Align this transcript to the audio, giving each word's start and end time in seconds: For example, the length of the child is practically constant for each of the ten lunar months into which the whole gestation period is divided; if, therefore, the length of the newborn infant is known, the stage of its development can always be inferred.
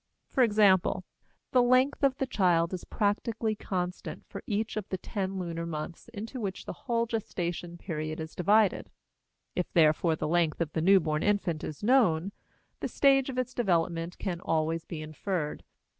For 0.31 0.41
example, 0.41 1.03
the 1.51 1.61
length 1.61 2.01
of 2.01 2.17
the 2.17 2.25
child 2.25 2.73
is 2.73 2.85
practically 2.85 3.53
constant 3.55 4.25
for 4.25 4.41
each 4.47 4.75
of 4.75 4.89
the 4.89 4.97
ten 4.97 5.37
lunar 5.37 5.67
months 5.67 6.07
into 6.11 6.41
which 6.41 6.65
the 6.65 6.73
whole 6.73 7.05
gestation 7.05 7.77
period 7.77 8.19
is 8.19 8.33
divided; 8.33 8.89
if, 9.55 9.71
therefore, 9.73 10.15
the 10.15 10.27
length 10.27 10.59
of 10.59 10.71
the 10.71 10.81
newborn 10.81 11.21
infant 11.21 11.63
is 11.63 11.83
known, 11.83 12.31
the 12.79 12.87
stage 12.87 13.29
of 13.29 13.37
its 13.37 13.53
development 13.53 14.17
can 14.17 14.41
always 14.41 14.85
be 14.85 15.03
inferred. 15.03 15.63